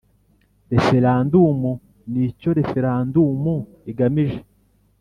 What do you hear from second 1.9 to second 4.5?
n icyo referandumu igamije